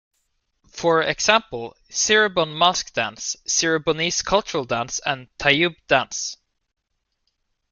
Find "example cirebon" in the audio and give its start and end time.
1.03-2.57